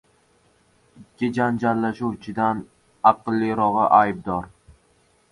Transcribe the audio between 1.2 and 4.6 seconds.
janjallashuvchidan aqllirog‘i— aybdor.